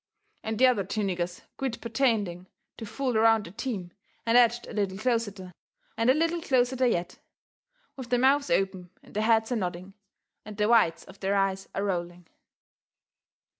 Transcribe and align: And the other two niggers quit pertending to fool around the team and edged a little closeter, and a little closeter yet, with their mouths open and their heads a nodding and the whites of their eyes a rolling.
And 0.41 0.57
the 0.57 0.65
other 0.65 0.83
two 0.83 1.01
niggers 1.01 1.41
quit 1.57 1.79
pertending 1.79 2.47
to 2.77 2.87
fool 2.87 3.15
around 3.15 3.45
the 3.45 3.51
team 3.51 3.91
and 4.25 4.35
edged 4.35 4.65
a 4.65 4.73
little 4.73 4.97
closeter, 4.97 5.53
and 5.95 6.09
a 6.09 6.15
little 6.15 6.41
closeter 6.41 6.87
yet, 6.87 7.19
with 7.97 8.09
their 8.09 8.17
mouths 8.17 8.49
open 8.49 8.89
and 9.03 9.13
their 9.13 9.21
heads 9.21 9.51
a 9.51 9.55
nodding 9.55 9.93
and 10.43 10.57
the 10.57 10.67
whites 10.67 11.03
of 11.03 11.19
their 11.19 11.35
eyes 11.35 11.69
a 11.75 11.83
rolling. 11.83 12.25